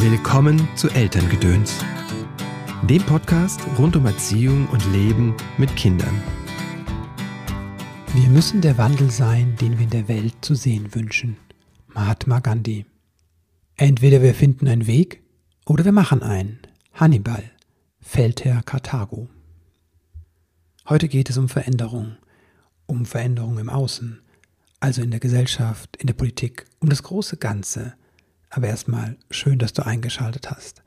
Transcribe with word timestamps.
Willkommen 0.00 0.68
zu 0.76 0.88
Elterngedöns, 0.90 1.84
dem 2.88 3.02
Podcast 3.02 3.60
rund 3.80 3.96
um 3.96 4.06
Erziehung 4.06 4.68
und 4.68 4.92
Leben 4.92 5.34
mit 5.58 5.74
Kindern. 5.74 6.22
Wir 8.14 8.28
müssen 8.28 8.60
der 8.60 8.78
Wandel 8.78 9.10
sein, 9.10 9.56
den 9.60 9.76
wir 9.76 9.86
in 9.86 9.90
der 9.90 10.06
Welt 10.06 10.36
zu 10.40 10.54
sehen 10.54 10.94
wünschen. 10.94 11.36
Mahatma 11.88 12.38
Gandhi. 12.38 12.86
Entweder 13.74 14.22
wir 14.22 14.34
finden 14.34 14.68
einen 14.68 14.86
Weg 14.86 15.20
oder 15.66 15.84
wir 15.84 15.90
machen 15.90 16.22
einen. 16.22 16.60
Hannibal, 16.94 17.42
Feldherr 18.00 18.62
Karthago. 18.62 19.28
Heute 20.88 21.08
geht 21.08 21.28
es 21.28 21.38
um 21.38 21.48
Veränderung, 21.48 22.18
um 22.86 23.04
Veränderung 23.04 23.58
im 23.58 23.68
Außen, 23.68 24.20
also 24.78 25.02
in 25.02 25.10
der 25.10 25.18
Gesellschaft, 25.18 25.96
in 25.96 26.06
der 26.06 26.14
Politik, 26.14 26.66
um 26.78 26.88
das 26.88 27.02
große 27.02 27.36
Ganze– 27.36 27.94
aber 28.50 28.68
erstmal 28.68 29.16
schön, 29.30 29.58
dass 29.58 29.72
du 29.72 29.84
eingeschaltet 29.84 30.50
hast. 30.50 30.82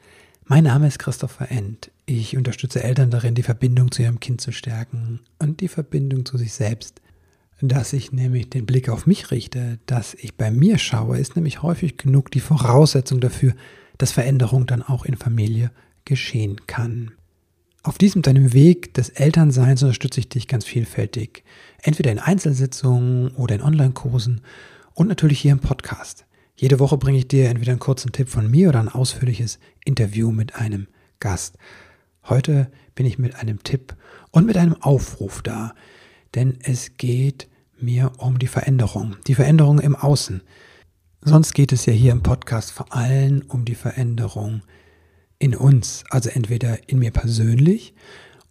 Mein 0.45 0.63
Name 0.65 0.87
ist 0.87 0.99
Christopher 0.99 1.51
End. 1.51 1.91
Ich 2.05 2.35
unterstütze 2.35 2.83
Eltern 2.83 3.11
darin, 3.11 3.35
die 3.35 3.43
Verbindung 3.43 3.91
zu 3.91 4.01
ihrem 4.01 4.19
Kind 4.19 4.41
zu 4.41 4.51
stärken 4.51 5.21
und 5.39 5.61
die 5.61 5.67
Verbindung 5.67 6.25
zu 6.25 6.37
sich 6.37 6.53
selbst. 6.53 7.01
Dass 7.61 7.93
ich 7.93 8.11
nämlich 8.11 8.49
den 8.49 8.65
Blick 8.65 8.89
auf 8.89 9.05
mich 9.05 9.29
richte, 9.29 9.77
dass 9.85 10.15
ich 10.15 10.35
bei 10.35 10.49
mir 10.49 10.79
schaue, 10.79 11.19
ist 11.19 11.35
nämlich 11.35 11.61
häufig 11.61 11.97
genug 11.97 12.31
die 12.31 12.39
Voraussetzung 12.39 13.21
dafür, 13.21 13.53
dass 13.99 14.11
Veränderung 14.11 14.65
dann 14.65 14.81
auch 14.81 15.05
in 15.05 15.15
Familie 15.15 15.71
geschehen 16.05 16.65
kann. 16.65 17.11
Auf 17.83 17.97
diesem 17.97 18.23
deinem 18.23 18.53
Weg 18.53 18.93
des 18.95 19.09
Elternseins 19.09 19.83
unterstütze 19.83 20.19
ich 20.19 20.29
dich 20.29 20.47
ganz 20.47 20.65
vielfältig. 20.65 21.43
Entweder 21.81 22.11
in 22.11 22.19
Einzelsitzungen 22.19 23.29
oder 23.35 23.55
in 23.55 23.61
Online-Kursen 23.61 24.41
und 24.93 25.07
natürlich 25.07 25.39
hier 25.39 25.51
im 25.51 25.59
Podcast. 25.59 26.25
Jede 26.55 26.79
Woche 26.79 26.97
bringe 26.97 27.17
ich 27.17 27.27
dir 27.27 27.49
entweder 27.49 27.71
einen 27.71 27.79
kurzen 27.79 28.11
Tipp 28.11 28.29
von 28.29 28.49
mir 28.49 28.69
oder 28.69 28.79
ein 28.79 28.89
ausführliches 28.89 29.59
Interview 29.83 30.31
mit 30.31 30.55
einem 30.55 30.87
Gast. 31.19 31.57
Heute 32.25 32.71
bin 32.93 33.05
ich 33.05 33.17
mit 33.17 33.35
einem 33.35 33.63
Tipp 33.63 33.95
und 34.31 34.45
mit 34.45 34.57
einem 34.57 34.75
Aufruf 34.81 35.41
da, 35.41 35.73
denn 36.35 36.59
es 36.61 36.97
geht 36.97 37.47
mir 37.79 38.11
um 38.17 38.37
die 38.37 38.47
Veränderung, 38.47 39.15
die 39.27 39.35
Veränderung 39.35 39.79
im 39.79 39.95
Außen. 39.95 40.41
Sonst 41.21 41.53
geht 41.53 41.71
es 41.71 41.85
ja 41.85 41.93
hier 41.93 42.11
im 42.11 42.23
Podcast 42.23 42.71
vor 42.71 42.93
allem 42.93 43.43
um 43.47 43.65
die 43.65 43.75
Veränderung 43.75 44.61
in 45.39 45.55
uns, 45.55 46.03
also 46.09 46.29
entweder 46.29 46.89
in 46.89 46.99
mir 46.99 47.11
persönlich 47.11 47.95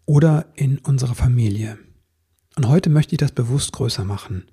oder 0.05 0.47
in 0.57 0.79
unserer 0.79 1.15
Familie. 1.15 1.79
Und 2.57 2.69
heute 2.69 2.91
möchte 2.91 3.15
ich 3.15 3.19
das 3.19 3.33
bewusst 3.33 3.73
größer 3.73 4.05
machen 4.05 4.45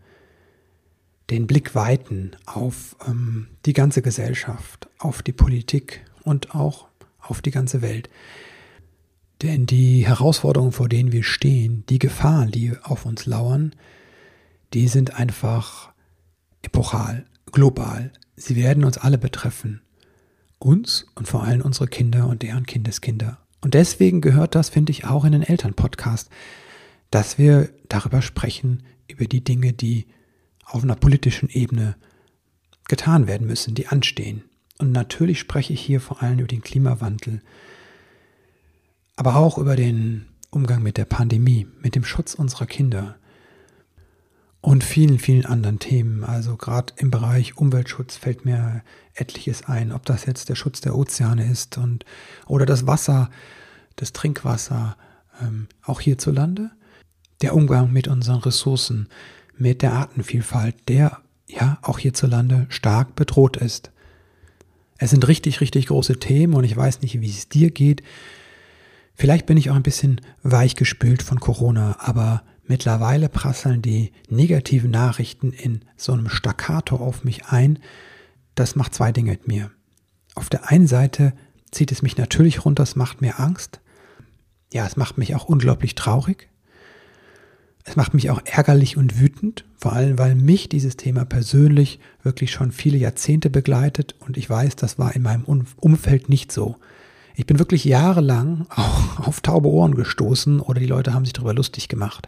den 1.30 1.48
Blick 1.48 1.76
weiten 1.76 2.32
auf 2.46 2.96
ähm, 3.06 3.48
die 3.66 3.74
ganze 3.74 4.02
Gesellschaft, 4.02 4.88
auf 4.98 5.22
die 5.22 5.34
Politik 5.34 6.06
und 6.24 6.56
auch 6.56 6.88
auf 7.20 7.42
die 7.42 7.52
ganze 7.52 7.82
Welt. 7.82 8.10
Denn 9.42 9.66
die 9.66 10.08
Herausforderungen, 10.08 10.72
vor 10.72 10.90
denen 10.90 11.12
wir 11.12 11.24
stehen, 11.24 11.84
die 11.90 12.00
Gefahren, 12.00 12.52
die 12.52 12.74
auf 12.82 13.06
uns 13.06 13.26
lauern, 13.26 13.76
die 14.74 14.88
sind 14.88 15.16
einfach 15.16 15.92
epochal, 16.62 17.26
global. 17.52 18.12
Sie 18.36 18.56
werden 18.56 18.84
uns 18.84 18.98
alle 18.98 19.18
betreffen. 19.18 19.82
Uns 20.60 21.06
und 21.16 21.28
vor 21.28 21.44
allem 21.44 21.62
unsere 21.62 21.88
Kinder 21.88 22.28
und 22.28 22.42
deren 22.42 22.66
Kindeskinder. 22.66 23.38
Und 23.62 23.74
deswegen 23.74 24.22
gehört 24.22 24.56
das, 24.56 24.70
finde 24.70 24.92
ich, 24.92 25.06
auch 25.06 25.24
in 25.24 25.34
den 25.34 25.44
Elternpodcast, 25.44 26.30
dass 27.12 27.38
wir 27.38 27.70
darüber 27.90 28.22
sprechen, 28.22 28.84
über 29.08 29.26
die 29.26 29.44
Dinge, 29.44 29.74
die 29.74 30.08
auf 30.68 30.84
einer 30.84 30.96
politischen 30.96 31.50
Ebene 31.50 31.96
getan 32.88 33.28
werden 33.28 33.48
müssen, 33.48 33.76
die 33.76 33.88
anstehen. 33.88 34.44
Und 34.78 34.92
natürlich 34.92 35.40
spreche 35.40 35.74
ich 35.74 35.82
hier 35.82 36.02
vor 36.02 36.22
allem 36.22 36.40
über 36.40 36.48
den 36.48 36.62
Klimawandel, 36.62 37.42
aber 39.16 39.36
auch 39.36 39.58
über 39.58 39.76
den 39.76 40.28
Umgang 40.52 40.84
mit 40.84 40.98
der 40.98 41.06
Pandemie, 41.06 41.68
mit 41.82 41.96
dem 41.96 42.04
Schutz 42.04 42.36
unserer 42.36 42.68
Kinder 42.68 43.16
und 44.62 44.84
vielen, 44.84 45.20
vielen 45.20 45.46
anderen 45.46 45.80
Themen. 45.80 46.24
Also 46.24 46.56
gerade 46.58 46.94
im 46.98 47.10
Bereich 47.10 47.58
Umweltschutz 47.58 48.18
fällt 48.18 48.46
mir 48.46 48.84
etliches 49.14 49.66
ein, 49.66 49.92
ob 49.92 50.06
das 50.06 50.26
jetzt 50.26 50.50
der 50.50 50.56
Schutz 50.56 50.82
der 50.82 50.96
Ozeane 50.96 51.50
ist 51.50 51.78
und 51.78 52.06
oder 52.46 52.66
das 52.66 52.86
Wasser, 52.86 53.30
das 53.96 54.14
Trinkwasser, 54.14 54.98
ähm, 55.42 55.68
auch 55.84 56.02
hierzulande, 56.02 56.72
der 57.42 57.56
Umgang 57.56 57.92
mit 57.92 58.08
unseren 58.08 58.40
Ressourcen, 58.40 59.10
mit 59.58 59.82
der 59.82 59.94
Artenvielfalt, 59.94 60.76
der 60.88 61.22
ja 61.48 61.80
auch 61.82 62.00
hierzulande 62.00 62.66
stark 62.70 63.16
bedroht 63.16 63.58
ist. 63.58 63.92
Es 64.98 65.12
sind 65.12 65.28
richtig, 65.28 65.62
richtig 65.62 65.88
große 65.88 66.20
Themen 66.20 66.54
und 66.54 66.64
ich 66.64 66.76
weiß 66.76 67.02
nicht, 67.02 67.22
wie 67.22 67.30
es 67.30 67.50
dir 67.50 67.72
geht. 67.72 68.04
Vielleicht 69.14 69.46
bin 69.46 69.58
ich 69.58 69.70
auch 69.70 69.76
ein 69.76 69.84
bisschen 69.84 70.22
weichgespült 70.44 71.24
von 71.24 71.40
Corona, 71.40 71.98
aber 72.00 72.44
mittlerweile 72.66 73.30
prasseln 73.30 73.82
die 73.82 74.12
negativen 74.30 74.92
Nachrichten 74.92 75.52
in 75.52 75.82
so 75.96 76.14
einem 76.14 76.30
Staccato 76.30 76.98
auf 76.98 77.24
mich 77.24 77.46
ein. 77.46 77.80
Das 78.56 78.76
macht 78.76 78.94
zwei 78.94 79.12
Dinge 79.12 79.32
mit 79.32 79.48
mir. 79.48 79.72
Auf 80.36 80.50
der 80.50 80.70
einen 80.70 80.88
Seite 80.88 81.34
zieht 81.72 81.92
es 81.92 82.02
mich 82.02 82.18
natürlich 82.18 82.66
runter, 82.66 82.84
es 82.84 82.96
macht 82.96 83.22
mir 83.22 83.40
Angst. 83.40 83.80
Ja, 84.74 84.86
es 84.86 84.98
macht 84.98 85.18
mich 85.18 85.36
auch 85.36 85.46
unglaublich 85.46 85.96
traurig. 85.96 86.50
Es 87.88 87.96
macht 87.96 88.14
mich 88.14 88.30
auch 88.30 88.42
ärgerlich 88.44 88.98
und 88.98 89.18
wütend, 89.18 89.64
vor 89.78 89.94
allem 89.94 90.20
weil 90.20 90.36
mich 90.36 90.68
dieses 90.68 90.98
Thema 90.98 91.24
persönlich 91.24 92.02
wirklich 92.22 92.52
schon 92.52 92.74
viele 92.74 92.98
Jahrzehnte 92.98 93.50
begleitet 93.50 94.14
und 94.20 94.36
ich 94.36 94.50
weiß, 94.50 94.76
das 94.76 95.00
war 95.00 95.16
in 95.16 95.22
meinem 95.22 95.46
Umfeld 95.78 96.28
nicht 96.28 96.52
so. 96.52 96.76
Ich 97.34 97.46
bin 97.46 97.60
wirklich 97.60 97.86
jahrelang 97.86 98.68
auch 98.76 99.26
auf 99.26 99.40
taube 99.40 99.70
Ohren 99.70 99.96
gestoßen 99.96 100.60
oder 100.60 100.82
die 100.82 100.86
Leute 100.86 101.14
haben 101.14 101.24
sich 101.24 101.32
darüber 101.32 101.54
lustig 101.54 101.88
gemacht. 101.88 102.28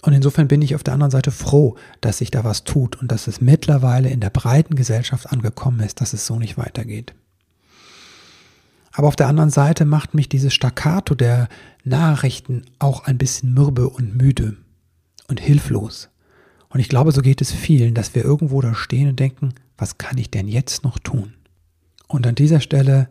Und 0.00 0.12
insofern 0.12 0.46
bin 0.46 0.62
ich 0.62 0.76
auf 0.76 0.84
der 0.84 0.94
anderen 0.94 1.10
Seite 1.10 1.32
froh, 1.32 1.76
dass 2.00 2.18
sich 2.18 2.30
da 2.30 2.44
was 2.44 2.62
tut 2.62 2.94
und 3.00 3.10
dass 3.10 3.26
es 3.26 3.40
mittlerweile 3.40 4.10
in 4.10 4.20
der 4.20 4.30
breiten 4.30 4.76
Gesellschaft 4.76 5.32
angekommen 5.32 5.80
ist, 5.80 6.00
dass 6.00 6.12
es 6.12 6.24
so 6.24 6.38
nicht 6.38 6.56
weitergeht. 6.56 7.14
Aber 8.96 9.08
auf 9.08 9.16
der 9.16 9.26
anderen 9.26 9.50
Seite 9.50 9.84
macht 9.84 10.14
mich 10.14 10.28
dieses 10.28 10.54
Staccato 10.54 11.16
der 11.16 11.48
Nachrichten 11.82 12.62
auch 12.78 13.04
ein 13.04 13.18
bisschen 13.18 13.52
mürbe 13.52 13.88
und 13.88 14.16
müde 14.16 14.56
und 15.26 15.40
hilflos. 15.40 16.08
Und 16.68 16.78
ich 16.78 16.88
glaube, 16.88 17.10
so 17.10 17.20
geht 17.20 17.40
es 17.40 17.50
vielen, 17.50 17.94
dass 17.94 18.14
wir 18.14 18.24
irgendwo 18.24 18.60
da 18.60 18.74
stehen 18.74 19.08
und 19.08 19.18
denken, 19.18 19.52
was 19.76 19.98
kann 19.98 20.16
ich 20.16 20.30
denn 20.30 20.46
jetzt 20.46 20.84
noch 20.84 21.00
tun? 21.00 21.34
Und 22.06 22.24
an 22.26 22.36
dieser 22.36 22.60
Stelle 22.60 23.08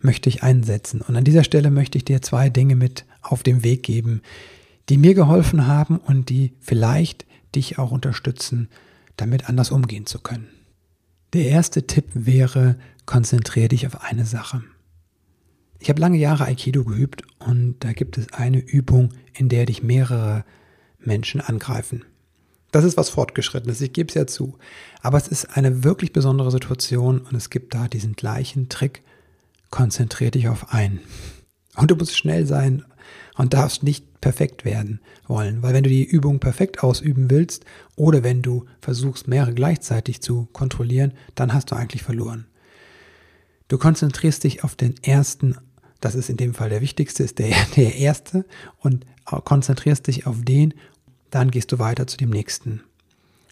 möchte 0.00 0.28
ich 0.28 0.42
einsetzen. 0.42 1.00
Und 1.00 1.14
an 1.14 1.24
dieser 1.24 1.44
Stelle 1.44 1.70
möchte 1.70 1.96
ich 1.96 2.04
dir 2.04 2.22
zwei 2.22 2.50
Dinge 2.50 2.74
mit 2.74 3.04
auf 3.22 3.44
den 3.44 3.62
Weg 3.62 3.84
geben, 3.84 4.22
die 4.88 4.98
mir 4.98 5.14
geholfen 5.14 5.68
haben 5.68 5.98
und 5.98 6.28
die 6.28 6.54
vielleicht 6.58 7.24
dich 7.54 7.78
auch 7.78 7.92
unterstützen, 7.92 8.68
damit 9.16 9.48
anders 9.48 9.70
umgehen 9.70 10.06
zu 10.06 10.18
können. 10.18 10.48
Der 11.34 11.46
erste 11.46 11.86
Tipp 11.86 12.06
wäre, 12.14 12.76
konzentriere 13.06 13.68
dich 13.68 13.86
auf 13.86 14.02
eine 14.02 14.26
Sache. 14.26 14.62
Ich 15.80 15.88
habe 15.88 16.00
lange 16.00 16.18
Jahre 16.18 16.44
Aikido 16.44 16.84
geübt 16.84 17.22
und 17.38 17.76
da 17.80 17.92
gibt 17.92 18.18
es 18.18 18.32
eine 18.34 18.58
Übung, 18.58 19.14
in 19.32 19.48
der 19.48 19.64
dich 19.64 19.82
mehrere 19.82 20.44
Menschen 20.98 21.40
angreifen. 21.40 22.04
Das 22.70 22.84
ist 22.84 22.98
was 22.98 23.08
Fortgeschrittenes, 23.08 23.80
ich 23.80 23.94
gebe 23.94 24.08
es 24.08 24.14
ja 24.14 24.26
zu. 24.26 24.58
Aber 25.00 25.16
es 25.16 25.26
ist 25.26 25.56
eine 25.56 25.82
wirklich 25.82 26.12
besondere 26.12 26.50
Situation 26.50 27.20
und 27.22 27.34
es 27.34 27.48
gibt 27.48 27.74
da 27.74 27.88
diesen 27.88 28.12
gleichen 28.12 28.68
Trick. 28.68 29.02
Konzentrier 29.70 30.30
dich 30.30 30.48
auf 30.48 30.72
einen. 30.74 31.00
Und 31.76 31.90
du 31.90 31.96
musst 31.96 32.16
schnell 32.16 32.44
sein 32.46 32.84
und 33.36 33.54
darfst 33.54 33.82
nicht 33.82 34.20
perfekt 34.20 34.66
werden 34.66 35.00
wollen, 35.26 35.62
weil 35.62 35.72
wenn 35.72 35.84
du 35.84 35.88
die 35.88 36.04
Übung 36.04 36.40
perfekt 36.40 36.82
ausüben 36.82 37.30
willst 37.30 37.64
oder 37.96 38.22
wenn 38.22 38.42
du 38.42 38.66
versuchst, 38.80 39.28
mehrere 39.28 39.54
gleichzeitig 39.54 40.20
zu 40.20 40.46
kontrollieren, 40.52 41.14
dann 41.36 41.54
hast 41.54 41.70
du 41.70 41.76
eigentlich 41.76 42.02
verloren. 42.02 42.46
Du 43.68 43.78
konzentrierst 43.78 44.44
dich 44.44 44.64
auf 44.64 44.74
den 44.74 44.96
ersten 45.02 45.56
das 46.00 46.14
ist 46.14 46.30
in 46.30 46.36
dem 46.36 46.54
Fall 46.54 46.70
der 46.70 46.80
wichtigste, 46.80 47.22
ist 47.22 47.38
der, 47.38 47.54
der 47.76 47.96
erste 47.96 48.44
und 48.78 49.06
konzentrierst 49.24 50.06
dich 50.06 50.26
auf 50.26 50.36
den, 50.42 50.74
dann 51.30 51.50
gehst 51.50 51.70
du 51.72 51.78
weiter 51.78 52.06
zu 52.06 52.16
dem 52.16 52.30
nächsten. 52.30 52.82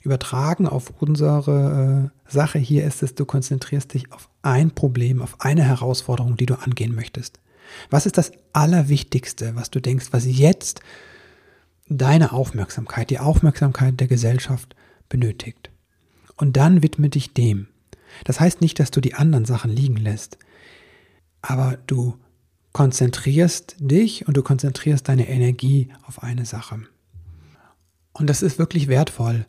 Übertragen 0.03 0.67
auf 0.67 0.93
unsere 1.01 2.11
äh, 2.27 2.33
Sache 2.33 2.59
hier 2.59 2.85
ist 2.85 3.03
es, 3.03 3.15
du 3.15 3.25
konzentrierst 3.25 3.95
dich 3.95 4.13
auf 4.13 4.29
ein 4.43 4.71
Problem, 4.71 5.23
auf 5.23 5.41
eine 5.41 5.65
Herausforderung, 5.65 6.37
die 6.37 6.47
du 6.47 6.55
angehen 6.55 6.95
möchtest. 6.95 7.41
Was 7.91 8.07
ist 8.07 8.17
das 8.17 8.33
Allerwichtigste, 8.53 9.55
was 9.55 9.71
du 9.71 9.81
denkst, 9.81 10.07
was 10.13 10.25
jetzt 10.25 10.81
deine 11.89 12.33
Aufmerksamkeit, 12.33 13.11
die 13.11 13.19
Aufmerksamkeit 13.19 14.01
der 14.01 14.09
Gesellschaft 14.09 14.75
benötigt? 15.09 15.71
Und 16.37 16.57
dann 16.57 16.83
widme 16.83 17.09
dich 17.09 17.35
dem. 17.35 17.69
Das 18.25 18.41
heißt 18.41 18.61
nicht, 18.61 18.79
dass 18.79 18.91
du 18.91 19.01
die 19.01 19.15
anderen 19.15 19.45
Sachen 19.45 19.71
liegen 19.71 19.97
lässt, 19.97 20.39
aber 21.43 21.79
du 21.87 22.17
konzentrierst 22.79 23.75
dich 23.81 24.29
und 24.29 24.37
du 24.37 24.43
konzentrierst 24.45 25.09
deine 25.09 25.29
Energie 25.29 25.89
auf 26.07 26.23
eine 26.23 26.45
Sache. 26.45 26.79
Und 28.13 28.31
das 28.31 28.41
ist 28.41 28.61
wirklich 28.61 28.87
wertvoll. 28.87 29.47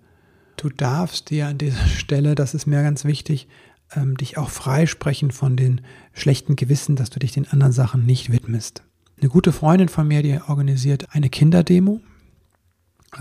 Du 0.57 0.69
darfst 0.69 1.29
dir 1.29 1.45
an 1.45 1.59
dieser 1.59 1.85
Stelle, 1.85 2.33
das 2.33 2.55
ist 2.55 2.65
mir 2.65 2.81
ganz 2.81 3.05
wichtig, 3.05 3.47
ähm, 3.93 4.17
dich 4.17 4.39
auch 4.39 4.49
freisprechen 4.49 5.29
von 5.29 5.55
den 5.55 5.81
schlechten 6.11 6.55
Gewissen, 6.55 6.95
dass 6.95 7.11
du 7.11 7.19
dich 7.19 7.31
den 7.31 7.47
anderen 7.47 7.71
Sachen 7.71 8.03
nicht 8.03 8.31
widmest. 8.31 8.81
Eine 9.19 9.29
gute 9.29 9.51
Freundin 9.51 9.89
von 9.89 10.07
mir, 10.07 10.23
die 10.23 10.41
organisiert 10.47 11.05
eine 11.11 11.29
Kinderdemo. 11.29 12.01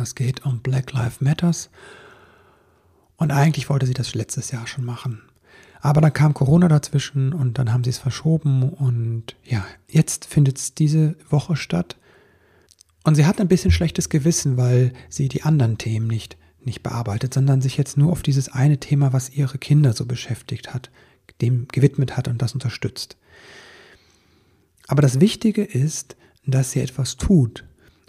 Es 0.00 0.14
geht 0.14 0.46
um 0.46 0.60
Black 0.60 0.90
Lives 0.94 1.20
Matters. 1.20 1.68
Und 3.18 3.30
eigentlich 3.30 3.68
wollte 3.68 3.84
sie 3.84 3.92
das 3.92 4.14
letztes 4.14 4.52
Jahr 4.52 4.66
schon 4.66 4.86
machen. 4.86 5.20
Aber 5.80 6.00
dann 6.00 6.12
kam 6.12 6.34
Corona 6.34 6.68
dazwischen 6.68 7.32
und 7.32 7.58
dann 7.58 7.72
haben 7.72 7.84
sie 7.84 7.90
es 7.90 7.98
verschoben 7.98 8.68
und 8.70 9.36
ja, 9.44 9.64
jetzt 9.88 10.24
findet 10.24 10.58
es 10.58 10.74
diese 10.74 11.16
Woche 11.28 11.56
statt. 11.56 11.96
Und 13.04 13.14
sie 13.14 13.26
hat 13.26 13.40
ein 13.40 13.48
bisschen 13.48 13.70
schlechtes 13.70 14.08
Gewissen, 14.08 14.56
weil 14.56 14.92
sie 15.08 15.28
die 15.28 15.44
anderen 15.44 15.78
Themen 15.78 16.08
nicht, 16.08 16.36
nicht 16.60 16.82
bearbeitet, 16.82 17.32
sondern 17.32 17.62
sich 17.62 17.76
jetzt 17.76 17.96
nur 17.96 18.12
auf 18.12 18.22
dieses 18.22 18.48
eine 18.48 18.78
Thema, 18.78 19.12
was 19.12 19.30
ihre 19.30 19.58
Kinder 19.58 19.92
so 19.92 20.04
beschäftigt 20.04 20.74
hat, 20.74 20.90
dem 21.40 21.68
gewidmet 21.68 22.16
hat 22.16 22.28
und 22.28 22.42
das 22.42 22.54
unterstützt. 22.54 23.16
Aber 24.88 25.02
das 25.02 25.20
Wichtige 25.20 25.62
ist, 25.62 26.16
dass 26.44 26.72
sie 26.72 26.80
etwas 26.80 27.16
tut 27.16 27.64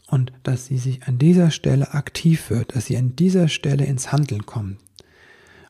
und 0.07 0.33
dass 0.44 0.66
sie 0.66 0.77
sich 0.77 1.04
an 1.04 1.19
dieser 1.19 1.51
Stelle 1.51 1.94
aktiv 1.94 2.50
wird, 2.50 2.75
dass 2.75 2.88
sie 2.88 2.98
an 2.98 3.16
dieser 3.16 3.48
Stelle 3.48 3.86
ins 3.86 4.12
Handeln 4.12 4.45
kommt. 4.45 4.80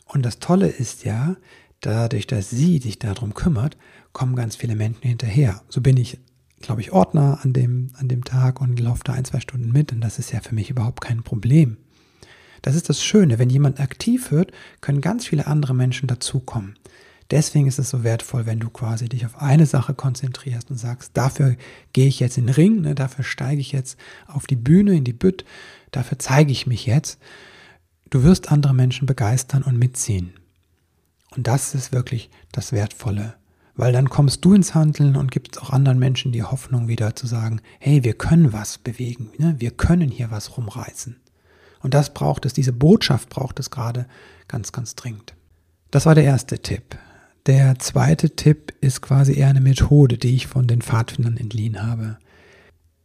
Und 0.05 0.23
das 0.25 0.39
Tolle 0.39 0.67
ist 0.67 1.03
ja, 1.03 1.35
dadurch, 1.81 2.27
dass 2.27 2.49
sie 2.49 2.79
sich 2.79 2.99
darum 2.99 3.33
kümmert, 3.33 3.77
kommen 4.13 4.35
ganz 4.35 4.55
viele 4.55 4.75
Menschen 4.75 5.03
hinterher. 5.03 5.61
So 5.69 5.81
bin 5.81 5.97
ich, 5.97 6.19
glaube 6.61 6.81
ich, 6.81 6.91
Ordner 6.91 7.39
an 7.43 7.53
dem, 7.53 7.91
an 7.95 8.07
dem 8.07 8.23
Tag 8.23 8.61
und 8.61 8.79
laufe 8.79 9.03
da 9.03 9.13
ein, 9.13 9.25
zwei 9.25 9.39
Stunden 9.39 9.71
mit 9.71 9.91
und 9.91 10.01
das 10.01 10.19
ist 10.19 10.31
ja 10.31 10.39
für 10.41 10.55
mich 10.55 10.69
überhaupt 10.69 11.01
kein 11.01 11.23
Problem. 11.23 11.77
Das 12.61 12.75
ist 12.75 12.89
das 12.89 13.03
Schöne, 13.03 13.39
wenn 13.39 13.49
jemand 13.49 13.79
aktiv 13.79 14.31
wird, 14.31 14.51
können 14.81 15.01
ganz 15.01 15.25
viele 15.25 15.47
andere 15.47 15.73
Menschen 15.73 16.07
dazukommen. 16.07 16.75
Deswegen 17.31 17.67
ist 17.67 17.77
es 17.77 17.91
so 17.91 18.03
wertvoll, 18.03 18.47
wenn 18.47 18.59
du 18.59 18.69
quasi 18.69 19.07
dich 19.07 19.25
auf 19.25 19.39
eine 19.39 19.67
Sache 19.67 19.93
konzentrierst 19.93 20.71
und 20.71 20.77
sagst, 20.77 21.11
dafür 21.13 21.55
gehe 21.93 22.07
ich 22.07 22.19
jetzt 22.19 22.39
in 22.39 22.47
den 22.47 22.55
Ring, 22.55 22.81
ne, 22.81 22.95
dafür 22.95 23.23
steige 23.23 23.61
ich 23.61 23.71
jetzt 23.71 23.99
auf 24.27 24.47
die 24.47 24.55
Bühne, 24.55 24.95
in 24.95 25.03
die 25.03 25.13
Bütt, 25.13 25.45
dafür 25.91 26.17
zeige 26.17 26.51
ich 26.51 26.65
mich 26.65 26.87
jetzt. 26.87 27.19
Du 28.09 28.23
wirst 28.23 28.51
andere 28.51 28.73
Menschen 28.73 29.05
begeistern 29.05 29.61
und 29.61 29.77
mitziehen. 29.77 30.33
Und 31.35 31.47
das 31.47 31.75
ist 31.75 31.91
wirklich 31.91 32.29
das 32.51 32.71
Wertvolle. 32.71 33.35
Weil 33.75 33.93
dann 33.93 34.09
kommst 34.09 34.43
du 34.43 34.53
ins 34.53 34.75
Handeln 34.75 35.15
und 35.15 35.31
gibst 35.31 35.61
auch 35.61 35.69
anderen 35.69 35.99
Menschen 35.99 36.31
die 36.31 36.43
Hoffnung 36.43 36.87
wieder 36.87 37.15
zu 37.15 37.27
sagen, 37.27 37.61
hey, 37.79 38.03
wir 38.03 38.13
können 38.13 38.51
was 38.51 38.77
bewegen, 38.77 39.31
ne? 39.37 39.55
wir 39.57 39.71
können 39.71 40.09
hier 40.09 40.31
was 40.31 40.57
rumreißen. 40.57 41.15
Und 41.81 41.93
das 41.93 42.13
braucht 42.13 42.45
es, 42.45 42.53
diese 42.53 42.73
Botschaft 42.73 43.29
braucht 43.29 43.59
es 43.59 43.71
gerade 43.71 44.05
ganz, 44.49 44.73
ganz 44.73 44.95
dringend. 44.95 45.33
Das 45.91 46.05
war 46.05 46.13
der 46.13 46.25
erste 46.25 46.59
Tipp. 46.59 46.97
Der 47.45 47.79
zweite 47.79 48.35
Tipp 48.35 48.73
ist 48.81 49.01
quasi 49.01 49.33
eher 49.33 49.47
eine 49.47 49.61
Methode, 49.61 50.17
die 50.17 50.35
ich 50.35 50.47
von 50.47 50.67
den 50.67 50.81
Pfadfindern 50.81 51.37
entliehen 51.37 51.81
habe. 51.81 52.17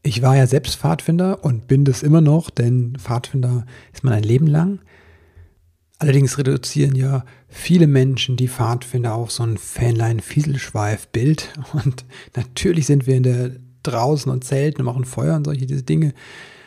Ich 0.02 0.20
war 0.20 0.36
ja 0.36 0.46
selbst 0.46 0.76
Pfadfinder 0.76 1.44
und 1.44 1.66
bin 1.66 1.84
das 1.84 2.02
immer 2.02 2.20
noch, 2.20 2.50
denn 2.50 2.96
Pfadfinder 2.98 3.64
ist 3.92 4.04
man 4.04 4.12
ein 4.12 4.22
Leben 4.22 4.46
lang. 4.46 4.80
Allerdings 6.04 6.36
reduzieren 6.36 6.96
ja 6.96 7.24
viele 7.48 7.86
Menschen 7.86 8.36
die 8.36 8.48
Pfadfinder 8.48 9.14
auf 9.14 9.30
so 9.30 9.42
ein 9.42 9.56
Fähnlein-Fieselschweif-Bild. 9.56 11.48
Und 11.72 12.04
natürlich 12.36 12.84
sind 12.84 13.06
wir 13.06 13.16
in 13.16 13.22
der 13.22 13.52
draußen 13.82 14.30
und 14.30 14.44
zelten 14.44 14.82
und 14.82 14.84
machen 14.84 15.06
Feuer 15.06 15.34
und 15.34 15.46
solche 15.46 15.64
Dinge. 15.64 16.12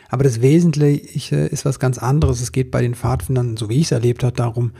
Aber 0.08 0.24
das 0.24 0.40
Wesentliche 0.40 1.36
ist 1.36 1.64
was 1.64 1.78
ganz 1.78 1.98
anderes. 1.98 2.40
Es 2.40 2.50
geht 2.50 2.72
bei 2.72 2.82
den 2.82 2.96
Pfadfindern, 2.96 3.56
so 3.56 3.68
wie 3.68 3.76
ich 3.76 3.84
es 3.84 3.92
erlebt 3.92 4.24
habe, 4.24 4.34
darum, 4.34 4.72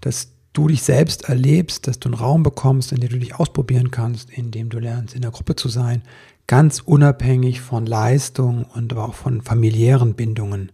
dass 0.00 0.32
du 0.54 0.66
dich 0.66 0.82
selbst 0.82 1.28
erlebst, 1.28 1.86
dass 1.86 2.00
du 2.00 2.08
einen 2.08 2.18
Raum 2.18 2.42
bekommst, 2.42 2.90
in 2.90 2.98
dem 2.98 3.10
du 3.10 3.18
dich 3.20 3.36
ausprobieren 3.36 3.92
kannst, 3.92 4.28
in 4.30 4.50
dem 4.50 4.70
du 4.70 4.80
lernst, 4.80 5.14
in 5.14 5.22
der 5.22 5.30
Gruppe 5.30 5.54
zu 5.54 5.68
sein, 5.68 6.02
ganz 6.48 6.80
unabhängig 6.80 7.60
von 7.60 7.86
Leistung 7.86 8.64
und 8.74 8.92
aber 8.92 9.04
auch 9.04 9.14
von 9.14 9.40
familiären 9.40 10.14
Bindungen. 10.14 10.72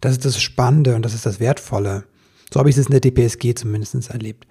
Das 0.00 0.10
ist 0.10 0.24
das 0.24 0.42
Spannende 0.42 0.96
und 0.96 1.04
das 1.04 1.14
ist 1.14 1.26
das 1.26 1.38
Wertvolle. 1.38 2.02
So 2.52 2.60
habe 2.60 2.70
ich 2.70 2.76
es 2.76 2.86
in 2.86 2.92
der 2.92 3.00
DPSG 3.00 3.54
zumindest 3.54 4.10
erlebt. 4.10 4.46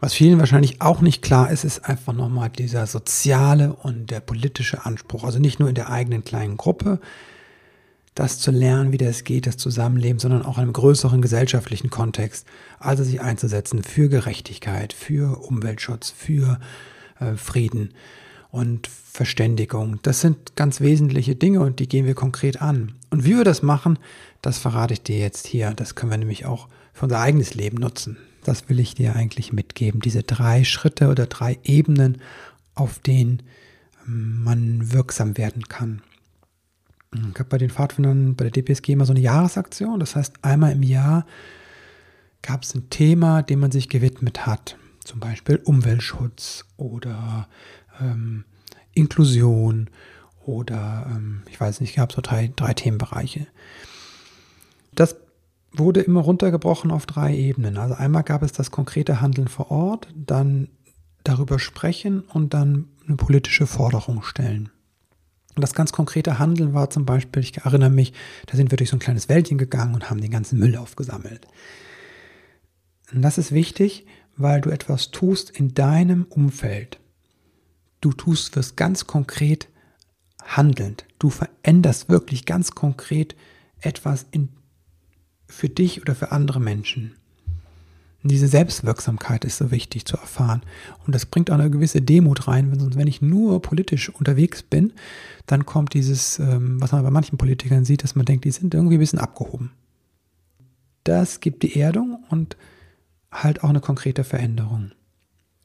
Was 0.00 0.12
vielen 0.12 0.38
wahrscheinlich 0.38 0.82
auch 0.82 1.00
nicht 1.00 1.22
klar 1.22 1.50
ist, 1.50 1.64
ist 1.64 1.88
einfach 1.88 2.12
nochmal 2.12 2.50
dieser 2.50 2.86
soziale 2.86 3.72
und 3.72 4.10
der 4.10 4.20
politische 4.20 4.84
Anspruch. 4.84 5.24
Also 5.24 5.38
nicht 5.38 5.60
nur 5.60 5.68
in 5.68 5.74
der 5.74 5.88
eigenen 5.88 6.24
kleinen 6.24 6.56
Gruppe, 6.56 7.00
das 8.14 8.38
zu 8.38 8.50
lernen, 8.50 8.92
wie 8.92 8.98
das 8.98 9.24
geht, 9.24 9.46
das 9.46 9.56
Zusammenleben, 9.56 10.18
sondern 10.18 10.44
auch 10.44 10.58
in 10.58 10.64
einem 10.64 10.72
größeren 10.72 11.22
gesellschaftlichen 11.22 11.90
Kontext. 11.90 12.46
Also 12.78 13.02
sich 13.02 13.20
einzusetzen 13.20 13.82
für 13.82 14.08
Gerechtigkeit, 14.08 14.92
für 14.92 15.42
Umweltschutz, 15.42 16.10
für 16.10 16.60
äh, 17.18 17.34
Frieden 17.36 17.94
und 18.50 18.86
Verständigung. 18.86 20.00
Das 20.02 20.20
sind 20.20 20.54
ganz 20.54 20.80
wesentliche 20.80 21.34
Dinge 21.34 21.60
und 21.60 21.80
die 21.80 21.88
gehen 21.88 22.06
wir 22.06 22.14
konkret 22.14 22.60
an. 22.60 22.92
Und 23.10 23.24
wie 23.24 23.36
wir 23.36 23.44
das 23.44 23.62
machen, 23.62 23.98
das 24.44 24.58
verrate 24.58 24.92
ich 24.92 25.02
dir 25.02 25.18
jetzt 25.18 25.46
hier. 25.46 25.72
Das 25.72 25.94
können 25.94 26.12
wir 26.12 26.18
nämlich 26.18 26.44
auch 26.44 26.68
für 26.92 27.04
unser 27.06 27.20
eigenes 27.20 27.54
Leben 27.54 27.78
nutzen. 27.78 28.18
Das 28.44 28.68
will 28.68 28.78
ich 28.78 28.94
dir 28.94 29.16
eigentlich 29.16 29.52
mitgeben. 29.52 30.00
Diese 30.00 30.22
drei 30.22 30.64
Schritte 30.64 31.08
oder 31.08 31.26
drei 31.26 31.58
Ebenen, 31.64 32.18
auf 32.74 32.98
denen 32.98 33.42
ähm, 34.06 34.44
man 34.44 34.92
wirksam 34.92 35.38
werden 35.38 35.66
kann. 35.68 36.02
Ich 37.14 37.38
habe 37.38 37.44
bei 37.44 37.58
den 37.58 37.70
Pfadfindern, 37.70 38.34
bei 38.34 38.48
der 38.48 38.50
DPSG 38.50 38.92
immer 38.92 39.06
so 39.06 39.12
eine 39.12 39.20
Jahresaktion. 39.20 40.00
Das 40.00 40.14
heißt, 40.16 40.34
einmal 40.42 40.72
im 40.72 40.82
Jahr 40.82 41.24
gab 42.42 42.64
es 42.64 42.74
ein 42.74 42.90
Thema, 42.90 43.42
dem 43.42 43.60
man 43.60 43.70
sich 43.70 43.88
gewidmet 43.88 44.46
hat. 44.46 44.76
Zum 45.04 45.20
Beispiel 45.20 45.60
Umweltschutz 45.64 46.66
oder 46.76 47.48
ähm, 48.00 48.44
Inklusion 48.92 49.88
oder 50.44 51.06
ähm, 51.08 51.42
ich 51.48 51.58
weiß 51.58 51.80
nicht, 51.80 51.96
gab 51.96 52.12
so 52.12 52.20
drei, 52.20 52.52
drei 52.54 52.74
Themenbereiche. 52.74 53.46
Das 54.94 55.16
wurde 55.72 56.00
immer 56.00 56.20
runtergebrochen 56.20 56.90
auf 56.90 57.06
drei 57.06 57.36
Ebenen. 57.36 57.78
Also 57.78 57.94
einmal 57.94 58.22
gab 58.22 58.42
es 58.42 58.52
das 58.52 58.70
konkrete 58.70 59.20
Handeln 59.20 59.48
vor 59.48 59.70
Ort, 59.70 60.08
dann 60.14 60.68
darüber 61.24 61.58
sprechen 61.58 62.20
und 62.20 62.54
dann 62.54 62.88
eine 63.06 63.16
politische 63.16 63.66
Forderung 63.66 64.22
stellen. 64.22 64.70
Und 65.54 65.62
das 65.62 65.74
ganz 65.74 65.92
konkrete 65.92 66.38
Handeln 66.38 66.74
war 66.74 66.90
zum 66.90 67.04
Beispiel, 67.04 67.42
ich 67.42 67.56
erinnere 67.58 67.90
mich, 67.90 68.12
da 68.46 68.56
sind 68.56 68.70
wir 68.70 68.76
durch 68.76 68.90
so 68.90 68.96
ein 68.96 69.00
kleines 69.00 69.28
Wäldchen 69.28 69.58
gegangen 69.58 69.94
und 69.94 70.10
haben 70.10 70.20
den 70.20 70.30
ganzen 70.30 70.58
Müll 70.58 70.76
aufgesammelt. 70.76 71.46
Und 73.12 73.22
das 73.22 73.38
ist 73.38 73.52
wichtig, 73.52 74.06
weil 74.36 74.60
du 74.60 74.70
etwas 74.70 75.10
tust 75.10 75.50
in 75.50 75.74
deinem 75.74 76.24
Umfeld. 76.24 76.98
Du 78.00 78.12
tust 78.12 78.56
was 78.56 78.74
ganz 78.74 79.06
konkret 79.06 79.68
handelnd. 80.42 81.06
Du 81.18 81.30
veränderst 81.30 82.08
wirklich 82.08 82.44
ganz 82.44 82.72
konkret 82.72 83.36
etwas 83.80 84.26
in, 84.30 84.48
für 85.46 85.68
dich 85.68 86.00
oder 86.00 86.14
für 86.14 86.32
andere 86.32 86.60
Menschen. 86.60 87.14
Und 88.24 88.30
diese 88.30 88.48
Selbstwirksamkeit 88.48 89.44
ist 89.44 89.58
so 89.58 89.70
wichtig 89.70 90.06
zu 90.06 90.16
erfahren. 90.16 90.62
Und 91.06 91.14
das 91.14 91.26
bringt 91.26 91.50
auch 91.50 91.58
eine 91.58 91.70
gewisse 91.70 92.00
Demut 92.00 92.48
rein. 92.48 92.70
Wenn, 92.72 92.94
wenn 92.94 93.06
ich 93.06 93.20
nur 93.20 93.60
politisch 93.60 94.08
unterwegs 94.08 94.62
bin, 94.62 94.94
dann 95.44 95.66
kommt 95.66 95.92
dieses, 95.92 96.38
ähm, 96.38 96.80
was 96.80 96.92
man 96.92 97.04
bei 97.04 97.10
manchen 97.10 97.36
Politikern 97.36 97.84
sieht, 97.84 98.02
dass 98.02 98.14
man 98.14 98.24
denkt, 98.24 98.46
die 98.46 98.50
sind 98.50 98.72
irgendwie 98.72 98.96
ein 98.96 99.00
bisschen 99.00 99.18
abgehoben. 99.18 99.72
Das 101.04 101.40
gibt 101.40 101.62
die 101.62 101.78
Erdung 101.78 102.24
und 102.30 102.56
halt 103.30 103.62
auch 103.62 103.68
eine 103.68 103.80
konkrete 103.80 104.24
Veränderung. 104.24 104.92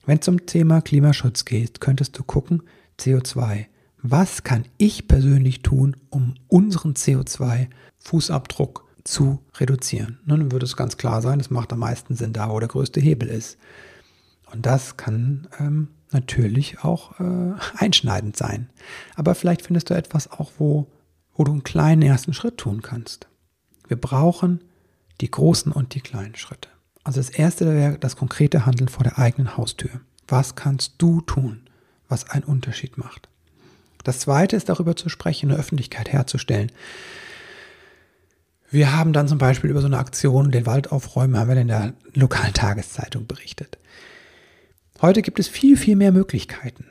Wenn 0.05 0.19
es 0.19 0.25
zum 0.25 0.45
Thema 0.45 0.81
Klimaschutz 0.81 1.45
geht, 1.45 1.79
könntest 1.79 2.19
du 2.19 2.23
gucken, 2.23 2.63
CO2. 2.99 3.67
Was 4.01 4.43
kann 4.43 4.65
ich 4.77 5.07
persönlich 5.07 5.61
tun, 5.61 5.95
um 6.09 6.35
unseren 6.49 6.93
CO2-Fußabdruck 6.93 8.81
zu 9.09 9.39
reduzieren. 9.57 10.19
Nun 10.25 10.51
würde 10.51 10.65
es 10.65 10.77
ganz 10.77 10.97
klar 10.97 11.21
sein, 11.21 11.39
es 11.39 11.49
macht 11.49 11.73
am 11.73 11.79
meisten 11.79 12.15
Sinn 12.15 12.31
da, 12.31 12.49
wo 12.49 12.59
der 12.59 12.69
größte 12.69 12.99
Hebel 12.99 13.27
ist. 13.27 13.57
Und 14.51 14.65
das 14.65 14.97
kann 14.97 15.47
ähm, 15.59 15.87
natürlich 16.11 16.83
auch 16.83 17.19
äh, 17.19 17.53
einschneidend 17.77 18.37
sein. 18.37 18.69
Aber 19.15 19.33
vielleicht 19.35 19.63
findest 19.63 19.89
du 19.89 19.95
etwas 19.95 20.31
auch, 20.31 20.51
wo, 20.59 20.87
wo 21.33 21.43
du 21.43 21.51
einen 21.51 21.63
kleinen 21.63 22.03
ersten 22.03 22.33
Schritt 22.33 22.57
tun 22.57 22.81
kannst. 22.81 23.27
Wir 23.87 23.97
brauchen 23.97 24.63
die 25.21 25.31
großen 25.31 25.71
und 25.71 25.95
die 25.95 26.01
kleinen 26.01 26.35
Schritte. 26.35 26.69
Also 27.03 27.19
das 27.19 27.31
erste 27.31 27.65
wäre 27.65 27.97
das 27.97 28.15
konkrete 28.15 28.67
Handeln 28.67 28.89
vor 28.89 29.03
der 29.03 29.17
eigenen 29.17 29.57
Haustür. 29.57 30.01
Was 30.27 30.53
kannst 30.53 30.93
du 30.99 31.21
tun, 31.21 31.61
was 32.07 32.29
einen 32.29 32.43
Unterschied 32.43 32.97
macht? 32.99 33.27
Das 34.03 34.19
zweite 34.19 34.55
ist 34.55 34.69
darüber 34.69 34.95
zu 34.95 35.09
sprechen, 35.09 35.49
eine 35.49 35.59
Öffentlichkeit 35.59 36.09
herzustellen. 36.09 36.71
Wir 38.71 38.95
haben 38.95 39.13
dann 39.13 39.27
zum 39.27 39.37
Beispiel 39.37 39.69
über 39.69 39.81
so 39.81 39.87
eine 39.87 39.97
Aktion, 39.97 40.51
den 40.51 40.65
Wald 40.65 40.91
aufräumen, 40.91 41.37
haben 41.37 41.49
wir 41.49 41.57
in 41.57 41.67
der 41.69 41.93
lokalen 42.13 42.53
Tageszeitung 42.53 43.25
berichtet. 43.25 43.77
Heute 45.01 45.21
gibt 45.21 45.39
es 45.39 45.47
viel, 45.47 45.77
viel 45.77 45.95
mehr 45.95 46.11
Möglichkeiten. 46.11 46.85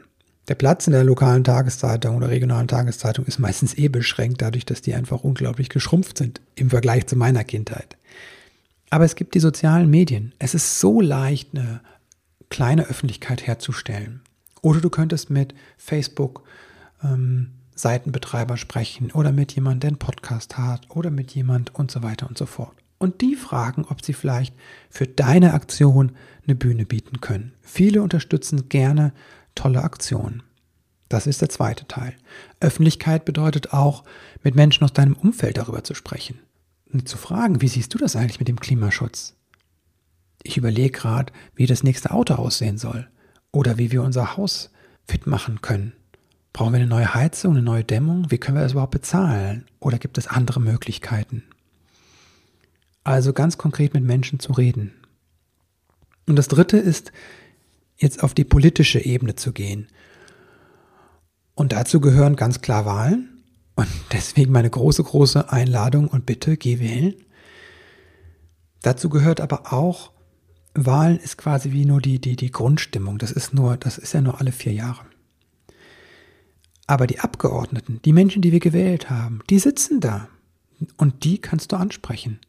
Der 0.49 0.55
Platz 0.55 0.87
in 0.87 0.95
der 0.95 1.05
lokalen 1.05 1.45
Tageszeitung 1.45 2.17
oder 2.17 2.31
regionalen 2.31 2.69
Tageszeitung 2.69 3.27
ist 3.27 3.39
meistens 3.39 3.77
eh 3.77 3.89
beschränkt, 3.89 4.41
dadurch, 4.41 4.65
dass 4.65 4.81
die 4.81 4.95
einfach 4.95 5.23
unglaublich 5.23 5.69
geschrumpft 5.69 6.19
sind 6.19 6.41
im 6.55 6.71
Vergleich 6.71 7.07
zu 7.07 7.17
meiner 7.17 7.45
Kindheit. 7.45 7.97
Aber 8.91 9.05
es 9.05 9.15
gibt 9.15 9.35
die 9.35 9.41
sozialen 9.41 9.91
Medien. 9.91 10.33
Es 10.39 10.55
ist 10.55 10.81
so 10.81 11.03
leicht, 11.03 11.51
eine 11.55 11.81
kleine 12.49 12.87
Öffentlichkeit 12.87 13.47
herzustellen. 13.47 14.23
Oder 14.63 14.81
du 14.81 14.89
könntest 14.89 15.29
mit 15.29 15.55
Facebook 15.77 16.43
ähm, 17.05 17.51
Seitenbetreiber 17.79 18.57
sprechen 18.57 19.13
oder 19.13 19.33
mit 19.33 19.55
jemandem, 19.55 19.81
der 19.81 19.89
einen 19.89 19.99
Podcast 19.99 20.59
hat 20.59 20.91
oder 20.91 21.11
mit 21.11 21.33
jemand 21.35 21.75
und 21.75 21.91
so 21.91 22.03
weiter 22.03 22.29
und 22.29 22.37
so 22.37 22.47
fort. 22.47 22.75
Und 22.99 23.21
die 23.21 23.37
fragen, 23.37 23.85
ob 23.89 24.05
sie 24.05 24.13
vielleicht 24.13 24.55
für 24.91 25.07
deine 25.07 25.55
Aktion 25.55 26.13
eine 26.45 26.57
Bühne 26.57 26.85
bieten 26.85 27.21
können. 27.21 27.53
Viele 27.61 28.03
unterstützen 28.03 28.69
gerne 28.69 29.13
tolle 29.55 29.85
Aktionen. 29.85 30.43
Das 31.09 31.27
ist 31.27 31.41
der 31.41 31.49
zweite 31.49 31.87
Teil. 31.87 32.15
Öffentlichkeit 32.61 33.25
bedeutet 33.25 33.73
auch, 33.73 34.05
mit 34.43 34.55
Menschen 34.55 34.85
aus 34.85 34.93
deinem 34.93 35.15
Umfeld 35.15 35.57
darüber 35.57 35.85
zu 35.85 35.95
sprechen. 35.95 36.41
Und 36.93 37.09
zu 37.09 37.17
fragen, 37.17 37.61
wie 37.61 37.69
siehst 37.69 37.95
du 37.95 37.99
das 37.99 38.17
eigentlich 38.17 38.41
mit 38.41 38.49
dem 38.49 38.61
Klimaschutz? 38.61 39.35
Ich 40.43 40.57
überlege 40.57 40.91
gerade, 40.91 41.33
wie 41.55 41.67
das 41.67 41.83
nächste 41.83 42.11
Auto 42.11 42.35
aussehen 42.35 42.79
soll 42.79 43.09
oder 43.53 43.79
wie 43.79 43.93
wir 43.93 44.03
unser 44.03 44.37
Haus 44.37 44.71
fit 45.07 45.27
machen 45.27 45.61
können. 45.63 45.93
Brauchen 46.53 46.73
wir 46.73 46.81
eine 46.81 46.89
neue 46.89 47.15
Heizung, 47.15 47.53
eine 47.53 47.63
neue 47.63 47.85
Dämmung? 47.85 48.31
Wie 48.31 48.39
können 48.39 48.57
wir 48.57 48.63
das 48.63 48.73
überhaupt 48.73 48.93
bezahlen? 48.93 49.67
Oder 49.81 49.99
gibt 49.99 50.19
es 50.19 50.27
andere 50.27 50.61
Möglichkeiten? 50.61 51.45
Also 53.05 53.33
ganz 53.33 53.59
konkret 53.59 53.95
mit 53.95 54.05
Menschen 54.05 54.41
zu 54.41 54.53
reden. 54.53 54.93
Und 56.27 56.37
das 56.37 56.49
Dritte 56.49 56.77
ist, 56.77 57.13
jetzt 57.97 58.23
auf 58.23 58.35
die 58.35 58.45
politische 58.45 59.01
Ebene 59.01 59.35
zu 59.35 59.53
gehen. 59.53 59.89
Und 61.55 61.73
dazu 61.73 62.01
gehören 62.01 62.37
ganz 62.37 62.61
klar 62.61 62.85
Wahlen. 62.87 63.43
Und 63.75 63.89
deswegen 64.13 64.53
meine 64.53 64.71
große, 64.71 65.03
große 65.03 65.51
Einladung 65.51 66.09
und 66.09 66.27
Bitte, 66.27 66.57
geh 66.57 66.79
wählen. 66.81 67.15
Dazu 68.83 69.09
gehört 69.09 69.41
aber 69.41 69.73
auch, 69.73 70.13
Wahlen 70.75 71.19
ist 71.19 71.39
quasi 71.39 71.73
wie 71.73 71.85
nur 71.85 72.01
die, 72.01 72.21
die, 72.21 72.37
die 72.37 72.53
Grundstimmung. 72.53 73.19
Das 73.19 73.33
ist 73.33 73.53
nur, 73.53 73.77
das 73.77 73.99
ist 73.99 74.13
ja 74.13 74.21
nur 74.21 74.41
alle 74.41 74.53
vier 74.53 74.73
Jahre. 74.73 75.01
Aber 76.89 77.07
die 77.07 77.21
Abgeordneten, 77.21 78.01
die 78.05 78.15
Menschen, 78.15 78.43
die 78.43 78.51
wir 78.51 78.61
gewählt 78.61 79.11
haben, 79.11 79.41
die 79.51 79.59
sitzen 79.59 80.01
da. 80.01 80.27
Und 80.97 81.23
die 81.23 81.39
kannst 81.39 81.71
du 81.71 81.77
ansprechen. 81.77 82.41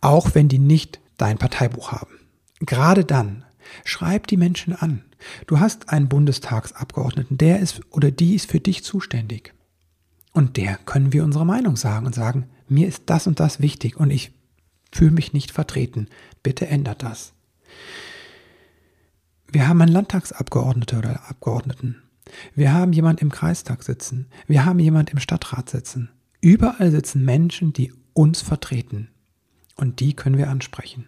Auch 0.00 0.34
wenn 0.34 0.48
die 0.48 0.58
nicht 0.58 1.00
dein 1.16 1.38
Parteibuch 1.38 1.92
haben. 1.92 2.18
Gerade 2.58 3.04
dann, 3.04 3.44
schreib 3.84 4.26
die 4.26 4.36
Menschen 4.36 4.74
an. 4.74 5.04
Du 5.46 5.60
hast 5.60 5.90
einen 5.90 6.08
Bundestagsabgeordneten, 6.08 7.38
der 7.38 7.60
ist 7.60 7.80
oder 7.90 8.10
die 8.10 8.34
ist 8.34 8.50
für 8.50 8.60
dich 8.60 8.82
zuständig. 8.82 9.54
Und 10.32 10.56
der 10.56 10.76
können 10.76 11.12
wir 11.12 11.22
unsere 11.22 11.46
Meinung 11.46 11.76
sagen 11.76 12.04
und 12.04 12.16
sagen, 12.16 12.48
mir 12.68 12.88
ist 12.88 13.04
das 13.06 13.28
und 13.28 13.38
das 13.38 13.60
wichtig 13.60 13.96
und 13.96 14.10
ich 14.10 14.32
fühle 14.90 15.12
mich 15.12 15.32
nicht 15.32 15.52
vertreten. 15.52 16.08
Bitte 16.42 16.66
ändert 16.66 17.04
das. 17.04 17.32
Wir 19.46 19.68
haben 19.68 19.80
einen 19.80 19.92
Landtagsabgeordneten 19.92 20.98
oder 20.98 21.28
Abgeordneten. 21.28 22.03
Wir 22.54 22.72
haben 22.72 22.92
jemand 22.92 23.20
im 23.22 23.30
Kreistag 23.30 23.82
sitzen. 23.82 24.26
Wir 24.46 24.64
haben 24.64 24.78
jemand 24.78 25.10
im 25.10 25.18
Stadtrat 25.18 25.70
sitzen. 25.70 26.10
Überall 26.40 26.90
sitzen 26.90 27.24
Menschen, 27.24 27.72
die 27.72 27.92
uns 28.12 28.42
vertreten. 28.42 29.08
Und 29.76 30.00
die 30.00 30.14
können 30.14 30.38
wir 30.38 30.50
ansprechen. 30.50 31.06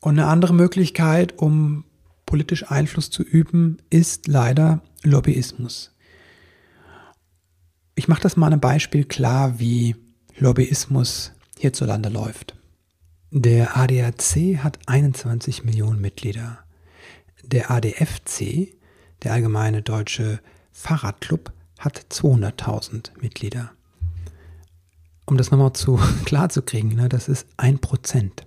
Und 0.00 0.18
eine 0.18 0.28
andere 0.28 0.54
Möglichkeit, 0.54 1.38
um 1.38 1.84
politisch 2.24 2.70
Einfluss 2.70 3.10
zu 3.10 3.22
üben, 3.22 3.78
ist 3.90 4.28
leider 4.28 4.82
Lobbyismus. 5.02 5.94
Ich 7.94 8.06
mache 8.06 8.22
das 8.22 8.36
mal 8.36 8.46
einem 8.46 8.60
Beispiel 8.60 9.04
klar, 9.04 9.58
wie 9.58 9.96
Lobbyismus 10.38 11.32
hierzulande 11.58 12.10
läuft. 12.10 12.54
Der 13.30 13.76
ADAC 13.76 14.62
hat 14.62 14.78
21 14.86 15.64
Millionen 15.64 16.00
Mitglieder. 16.00 16.60
Der 17.42 17.70
ADFC 17.70 18.77
der 19.22 19.32
Allgemeine 19.32 19.82
Deutsche 19.82 20.40
Fahrradclub 20.72 21.52
hat 21.78 22.06
200.000 22.10 23.10
Mitglieder. 23.20 23.72
Um 25.26 25.36
das 25.36 25.50
nochmal 25.50 25.72
zu 25.72 25.98
klar 26.24 26.48
ne, 26.72 27.08
das 27.08 27.28
ist 27.28 27.46
ein 27.56 27.78
Prozent. 27.78 28.46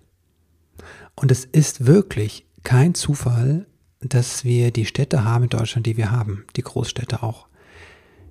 Und 1.15 1.31
es 1.31 1.45
ist 1.45 1.85
wirklich 1.85 2.45
kein 2.63 2.95
Zufall, 2.95 3.67
dass 3.99 4.43
wir 4.43 4.71
die 4.71 4.85
Städte 4.85 5.23
haben 5.23 5.43
in 5.43 5.49
Deutschland, 5.49 5.85
die 5.85 5.97
wir 5.97 6.11
haben, 6.11 6.45
die 6.55 6.63
Großstädte 6.63 7.21
auch. 7.21 7.47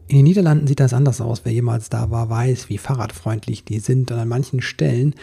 In 0.08 0.16
den 0.16 0.24
Niederlanden 0.24 0.66
sieht 0.66 0.80
das 0.80 0.92
anders 0.92 1.20
aus. 1.20 1.42
Wer 1.44 1.52
jemals 1.52 1.88
da 1.88 2.10
war, 2.10 2.28
weiß, 2.28 2.68
wie 2.68 2.78
fahrradfreundlich 2.78 3.64
die 3.64 3.78
sind. 3.78 4.10
Und 4.10 4.18
an 4.18 4.26
manchen 4.26 4.60
Stellen 4.60 5.14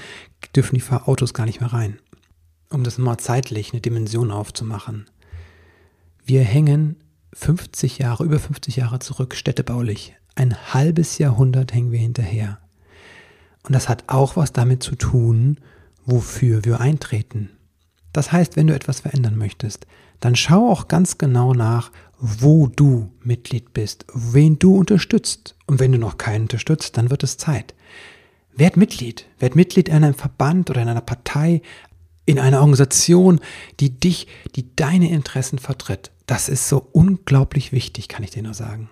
dürfen 0.55 0.75
die 0.75 0.83
Autos 0.89 1.33
gar 1.33 1.45
nicht 1.45 1.59
mehr 1.59 1.73
rein. 1.73 1.99
Um 2.69 2.85
das 2.85 2.97
mal 2.97 3.17
zeitlich 3.17 3.73
eine 3.73 3.81
Dimension 3.81 4.31
aufzumachen. 4.31 5.09
Wir 6.23 6.41
hängen 6.41 6.95
50 7.39 7.99
Jahre, 7.99 8.23
über 8.23 8.39
50 8.39 8.77
Jahre 8.77 8.97
zurück, 8.99 9.35
städtebaulich. 9.35 10.15
Ein 10.35 10.73
halbes 10.73 11.19
Jahrhundert 11.19 11.71
hängen 11.71 11.91
wir 11.91 11.99
hinterher. 11.99 12.57
Und 13.63 13.73
das 13.73 13.87
hat 13.87 14.05
auch 14.07 14.35
was 14.35 14.53
damit 14.53 14.81
zu 14.81 14.95
tun, 14.95 15.59
wofür 16.05 16.65
wir 16.65 16.81
eintreten. 16.81 17.51
Das 18.11 18.31
heißt, 18.31 18.55
wenn 18.55 18.67
du 18.67 18.73
etwas 18.73 19.01
verändern 19.01 19.37
möchtest, 19.37 19.85
dann 20.19 20.35
schau 20.35 20.71
auch 20.71 20.87
ganz 20.87 21.19
genau 21.19 21.53
nach, 21.53 21.91
wo 22.17 22.65
du 22.67 23.11
Mitglied 23.21 23.71
bist, 23.71 24.05
wen 24.13 24.57
du 24.57 24.75
unterstützt. 24.75 25.55
Und 25.67 25.79
wenn 25.79 25.91
du 25.91 25.99
noch 25.99 26.17
keinen 26.17 26.43
unterstützt, 26.43 26.97
dann 26.97 27.11
wird 27.11 27.21
es 27.21 27.37
Zeit. 27.37 27.75
Werd 28.55 28.77
Mitglied. 28.77 29.27
Werd 29.37 29.55
Mitglied 29.55 29.89
in 29.89 29.95
einem 29.95 30.15
Verband 30.15 30.71
oder 30.71 30.81
in 30.81 30.89
einer 30.89 31.01
Partei, 31.01 31.61
in 32.27 32.37
einer 32.39 32.59
Organisation, 32.59 33.39
die 33.79 33.89
dich, 33.89 34.27
die 34.55 34.75
deine 34.75 35.09
Interessen 35.09 35.57
vertritt. 35.57 36.11
Das 36.27 36.49
ist 36.49 36.67
so 36.67 36.87
unglaublich 36.91 37.71
wichtig, 37.71 38.09
kann 38.09 38.23
ich 38.23 38.31
dir 38.31 38.43
nur 38.43 38.53
sagen. 38.53 38.89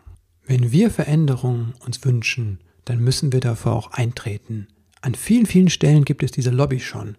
Wenn 0.47 0.71
wir 0.71 0.89
Veränderungen 0.89 1.73
uns 1.85 2.03
wünschen, 2.05 2.59
dann 2.85 2.99
müssen 2.99 3.33
wir 3.33 3.41
dafür 3.41 3.73
auch 3.73 3.91
eintreten. 3.91 4.67
An 5.01 5.15
vielen, 5.15 5.45
vielen 5.45 5.69
Stellen 5.69 6.05
gibt 6.05 6.23
es 6.23 6.31
diese 6.31 6.49
Lobby 6.49 6.79
schon. 6.79 7.17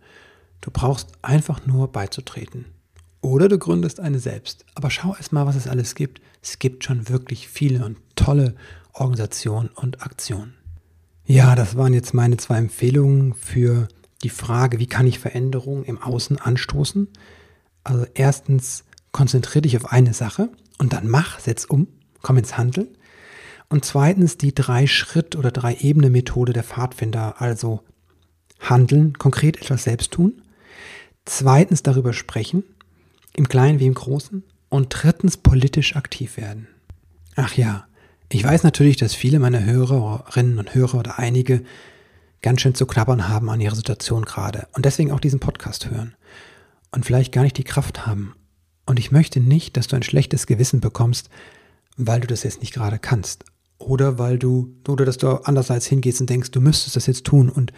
Du 0.63 0.71
brauchst 0.73 1.13
einfach 1.21 1.67
nur 1.67 1.93
beizutreten. 1.93 2.65
Oder 3.21 3.49
du 3.49 3.59
gründest 3.59 4.01
eine 4.01 4.19
selbst. 4.19 4.65
Aber 4.75 4.89
schau 4.91 5.15
erst 5.15 5.33
mal, 5.33 5.47
was 5.47 5.57
es 5.57 5.69
alles 5.69 5.95
gibt. 5.95 6.23
Es 6.43 6.59
gibt 6.59 6.85
schon 6.85 7.11
wirklich 7.11 7.47
viele 7.47 7.85
und 7.85 7.99
tolle 8.15 8.55
Organisationen 8.95 9.69
und 9.75 10.03
Aktionen. 10.03 10.55
Ja, 11.27 11.55
das 11.55 11.77
waren 11.77 11.93
jetzt 11.93 12.15
meine 12.15 12.39
zwei 12.39 12.57
Empfehlungen 12.57 13.35
für 13.35 13.89
die 14.23 14.31
Frage, 14.31 14.79
wie 14.79 14.87
kann 14.87 15.07
ich 15.07 15.19
Veränderungen 15.19 15.85
im 15.85 16.03
Außen 16.03 16.39
anstoßen. 16.39 17.09
Also 17.85 18.07
erstens, 18.15 18.85
konzentriere 19.13 19.63
dich 19.63 19.77
auf 19.77 19.93
eine 19.93 20.13
Sache 20.13 20.51
und 20.79 20.93
dann 20.93 21.09
mach, 21.09 21.39
setz 21.41 21.65
um, 21.65 21.89
komm 22.23 22.37
ins 22.39 22.59
Handeln. 22.59 22.89
Und 23.69 23.85
zweitens 23.85 24.37
die 24.37 24.55
Drei-Schritt- 24.55 25.37
oder 25.37 25.51
Drei-Ebene-Methode 25.51 26.53
der 26.53 26.63
Pfadfinder, 26.63 27.41
also 27.41 27.81
handeln, 28.61 29.15
konkret 29.15 29.57
etwas 29.61 29.85
selbst 29.85 30.13
tun. 30.13 30.43
Zweitens 31.25 31.83
darüber 31.83 32.13
sprechen, 32.13 32.63
im 33.35 33.49
Kleinen 33.49 33.81
wie 33.81 33.87
im 33.87 33.95
Großen. 33.95 34.45
Und 34.69 34.89
drittens 34.91 35.37
politisch 35.37 35.97
aktiv 35.97 36.37
werden. 36.37 36.67
Ach 37.37 37.55
ja, 37.55 37.87
ich 38.29 38.43
weiß 38.43 38.65
natürlich, 38.65 38.97
dass 38.97 39.15
viele 39.15 39.39
meiner 39.39 39.65
Hörerinnen 39.65 40.59
und 40.59 40.75
Hörer 40.75 40.99
oder 40.99 41.19
einige 41.19 41.63
ganz 42.43 42.61
schön 42.61 42.75
zu 42.75 42.87
knabbern 42.87 43.29
haben 43.29 43.51
an 43.51 43.61
ihrer 43.61 43.75
Situation 43.75 44.25
gerade 44.25 44.69
und 44.73 44.85
deswegen 44.85 45.13
auch 45.13 45.21
diesen 45.21 45.41
Podcast 45.41 45.91
hören 45.91 46.15
und 46.91 47.05
vielleicht 47.05 47.33
gar 47.33 47.43
nicht 47.43 47.59
die 47.59 47.65
Kraft 47.65 48.07
haben 48.07 48.35
und 48.87 49.01
ich 49.01 49.11
möchte 49.11 49.41
nicht, 49.41 49.77
dass 49.77 49.89
du 49.89 49.97
ein 49.97 50.05
schlechtes 50.05 50.47
Gewissen 50.47 50.81
bekommst, 50.81 51.29
weil 51.97 52.21
du 52.21 52.29
das 52.29 52.45
jetzt 52.45 52.61
nicht 52.61 52.73
gerade 52.73 52.99
kannst. 52.99 53.45
Oder 53.79 54.19
weil 54.19 54.39
du, 54.39 54.75
oder 54.89 55.05
dass 55.05 55.19
du 55.19 55.29
andererseits 55.45 55.87
hingehst 55.87 56.21
und 56.21 56.31
denkst, 56.31 56.53
du 56.53 56.61
müsstest 56.61 56.97
das 56.97 57.07
jetzt 57.07 57.25
tun 57.25 57.51
und 57.51 57.73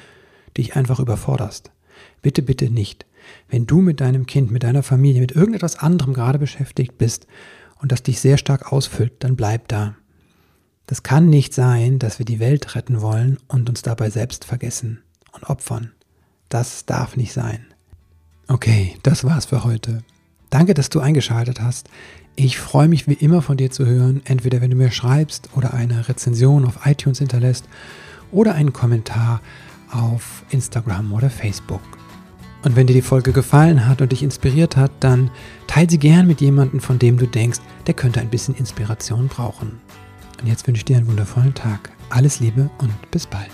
dich 0.57 0.77
einfach 0.77 1.01
überforderst. 1.01 1.73
Bitte, 2.23 2.43
bitte 2.43 2.71
nicht. 2.71 3.07
Wenn 3.49 3.67
du 3.67 3.81
mit 3.81 4.01
deinem 4.01 4.27
Kind, 4.27 4.51
mit 4.51 4.63
deiner 4.63 4.83
Familie, 4.83 5.21
mit 5.21 5.33
irgendetwas 5.33 5.77
anderem 5.77 6.15
gerade 6.15 6.39
beschäftigt 6.39 6.99
bist 6.99 7.27
und 7.81 7.91
das 7.91 8.03
dich 8.03 8.21
sehr 8.21 8.39
stark 8.39 8.73
ausfüllt, 8.73 9.13
dann 9.21 9.35
bleib 9.35 9.69
da. 9.69 9.97
Das 10.89 11.03
kann 11.03 11.29
nicht 11.29 11.53
sein, 11.53 11.99
dass 11.99 12.19
wir 12.19 12.25
die 12.25 12.41
Welt 12.41 12.75
retten 12.75 13.03
wollen 13.03 13.37
und 13.47 13.69
uns 13.69 13.83
dabei 13.83 14.09
selbst 14.09 14.47
vergessen 14.47 15.03
und 15.33 15.45
opfern. 15.51 15.93
Das 16.49 16.87
darf 16.87 17.15
nicht 17.15 17.35
sein. 17.35 17.67
Okay, 18.49 18.97
das 19.03 19.23
war's 19.23 19.45
für 19.45 19.65
heute. 19.65 20.03
Danke, 20.49 20.73
dass 20.73 20.89
du 20.89 21.01
eingeschaltet 21.01 21.61
hast. 21.61 21.91
Ich 22.37 22.59
freue 22.59 22.89
mich 22.89 23.07
wie 23.07 23.13
immer 23.13 23.43
von 23.43 23.59
dir 23.59 23.71
zu 23.71 23.85
hören, 23.85 24.23
entweder 24.25 24.63
wenn 24.63 24.71
du 24.71 24.79
mir 24.79 24.91
schreibst 24.91 25.51
oder 25.55 25.75
eine 25.75 26.09
Rezension 26.09 26.65
auf 26.65 26.87
iTunes 26.87 27.19
hinterlässt 27.19 27.69
oder 28.33 28.55
einen 28.55 28.73
Kommentar 28.73 29.43
auf 29.93 30.43
Instagram 30.49 31.13
oder 31.13 31.29
Facebook. 31.29 31.83
Und 32.63 32.77
wenn 32.77 32.87
dir 32.87 32.95
die 32.95 33.03
Folge 33.03 33.33
gefallen 33.33 33.87
hat 33.87 34.01
und 34.01 34.11
dich 34.11 34.23
inspiriert 34.23 34.79
hat, 34.79 34.93
dann 35.01 35.31
teile 35.67 35.91
sie 35.91 35.99
gern 35.99 36.27
mit 36.27 36.41
jemandem, 36.41 36.81
von 36.81 36.99
dem 36.99 37.19
du 37.19 37.27
denkst, 37.27 37.61
der 37.87 37.93
könnte 37.93 38.21
ein 38.21 38.31
bisschen 38.31 38.55
Inspiration 38.55 39.29
brauchen. 39.29 39.81
Und 40.41 40.47
jetzt 40.47 40.67
wünsche 40.67 40.81
ich 40.81 40.85
dir 40.85 40.97
einen 40.97 41.09
wundervollen 41.09 41.55
Tag. 41.55 41.91
Alles 42.11 42.41
Liebe 42.41 42.71
und 42.79 43.11
bis 43.11 43.27
bald. 43.27 43.51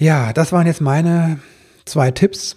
Ja, 0.00 0.32
das 0.32 0.50
waren 0.50 0.66
jetzt 0.66 0.80
meine 0.80 1.40
zwei 1.84 2.10
Tipps. 2.10 2.56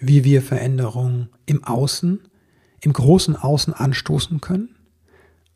wie 0.00 0.22
wir 0.22 0.42
Veränderungen 0.42 1.28
im 1.44 1.64
Außen, 1.64 2.20
im 2.82 2.92
großen 2.92 3.34
Außen 3.34 3.74
anstoßen 3.74 4.40
können. 4.40 4.76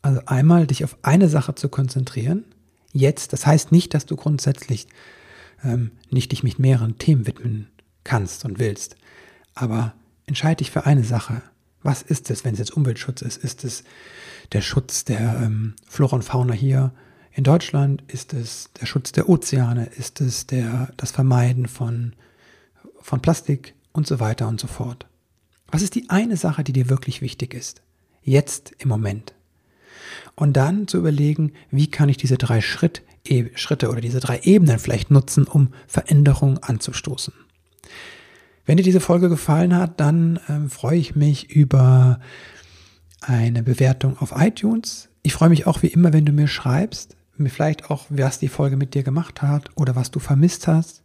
Also 0.01 0.21
einmal 0.27 0.67
dich 0.67 0.83
auf 0.83 0.99
eine 1.03 1.29
Sache 1.29 1.55
zu 1.55 1.69
konzentrieren. 1.69 2.45
Jetzt, 2.93 3.33
das 3.33 3.47
heißt 3.47 3.71
nicht, 3.71 3.95
dass 3.95 4.05
du 4.05 4.17
grundsätzlich 4.17 4.89
ähm, 5.65 5.93
nicht 6.11 6.33
dich 6.33 6.43
mit 6.43 6.59
mehreren 6.59 6.99
Themen 6.99 7.27
widmen 7.27 7.69
kannst 8.05 8.45
und 8.45 8.59
willst. 8.59 8.97
Aber 9.55 9.95
entscheide 10.27 10.57
dich 10.57 10.71
für 10.71 10.87
eine 10.87 11.05
Sache. 11.05 11.43
Was 11.83 12.03
ist 12.03 12.31
es, 12.31 12.45
wenn 12.45 12.53
es 12.55 12.59
jetzt 12.59 12.77
Umweltschutz 12.77 13.23
ist? 13.23 13.43
Ist 13.43 13.65
es 13.65 13.85
der 14.53 14.61
Schutz 14.61 15.05
der 15.05 15.41
ähm, 15.43 15.75
Flora 15.89 16.17
und 16.17 16.23
Fauna 16.23 16.53
hier 16.53 16.93
in 17.33 17.45
Deutschland? 17.45 18.03
Ist 18.09 18.35
es 18.35 18.71
der 18.81 18.87
Schutz 18.87 19.13
der 19.13 19.29
Ozeane? 19.29 19.87
Ist 19.87 20.21
es 20.21 20.47
der, 20.47 20.93
das 20.97 21.11
Vermeiden 21.11 21.67
von, 21.67 22.15
von 23.01 23.21
Plastik 23.21 23.75
und 23.93 24.07
so 24.07 24.21
weiter 24.21 24.49
und 24.49 24.61
so 24.61 24.67
fort? 24.67 25.07
Was 25.69 25.83
ist 25.83 25.95
die 25.95 26.11
eine 26.11 26.37
Sache, 26.37 26.63
die 26.65 26.73
dir 26.73 26.89
wirklich 26.89 27.23
wichtig 27.23 27.55
ist? 27.55 27.83
Jetzt 28.23 28.73
im 28.79 28.89
Moment. 28.89 29.35
Und 30.35 30.57
dann 30.57 30.89
zu 30.89 30.99
überlegen, 30.99 31.53
wie 31.71 31.91
kann 31.91 32.09
ich 32.09 32.17
diese 32.17 32.39
drei 32.39 32.61
Schritt, 32.61 33.03
e 33.27 33.51
Schritte 33.55 33.91
oder 33.91 34.01
diese 34.01 34.21
drei 34.21 34.41
Ebenen 34.43 34.79
vielleicht 34.79 35.11
nutzen, 35.11 35.45
um 35.45 35.73
Veränderungen 35.87 36.59
anzustoßen. 36.59 37.35
Wenn 38.65 38.77
dir 38.77 38.85
diese 38.85 39.01
Folge 39.01 39.29
gefallen 39.29 39.77
hat, 39.77 40.01
dann 40.01 40.41
ähm, 40.49 40.71
freue 40.71 40.99
ich 40.99 41.17
mich 41.17 41.51
über 41.51 42.21
eine 43.21 43.63
Bewertung 43.63 44.19
auf 44.19 44.33
iTunes. 44.37 45.09
Ich 45.23 45.33
freue 45.33 45.49
mich 45.49 45.67
auch 45.67 45.83
wie 45.83 45.89
immer, 45.89 46.13
wenn 46.13 46.25
du 46.25 46.33
mir 46.33 46.49
schreibst, 46.49 47.17
mir 47.37 47.51
vielleicht 47.51 47.91
auch, 47.91 48.07
was 48.09 48.39
die 48.39 48.49
Folge 48.49 48.77
mit 48.77 48.95
dir 48.95 49.03
gemacht 49.03 49.43
hat 49.43 49.71
oder 49.75 49.97
was 49.97 50.11
du 50.11 50.21
vermisst 50.21 50.69
hast. 50.69 51.03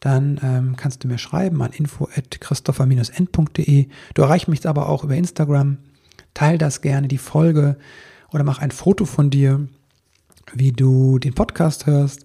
Dann 0.00 0.40
ähm, 0.42 0.74
kannst 0.76 1.04
du 1.04 1.08
mir 1.08 1.18
schreiben 1.18 1.62
an 1.62 1.72
info@christopher-end.de. 1.72 3.88
Du 4.14 4.22
erreichst 4.22 4.48
mich 4.48 4.66
aber 4.66 4.88
auch 4.88 5.04
über 5.04 5.16
Instagram. 5.16 5.76
Teil 6.34 6.58
das 6.58 6.82
gerne 6.82 7.08
die 7.08 7.18
Folge 7.18 7.76
oder 8.32 8.44
mach 8.44 8.58
ein 8.58 8.70
Foto 8.70 9.04
von 9.04 9.30
dir, 9.30 9.66
wie 10.52 10.72
du 10.72 11.18
den 11.18 11.34
Podcast 11.34 11.86
hörst 11.86 12.24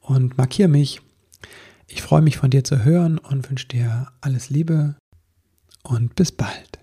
und 0.00 0.36
markiere 0.38 0.68
mich 0.68 1.00
ich 1.94 2.00
freue 2.00 2.22
mich 2.22 2.38
von 2.38 2.48
dir 2.48 2.64
zu 2.64 2.84
hören 2.84 3.18
und 3.18 3.50
wünsche 3.50 3.68
dir 3.68 4.06
alles 4.22 4.48
Liebe 4.48 4.96
und 5.82 6.14
bis 6.14 6.32
bald. 6.32 6.81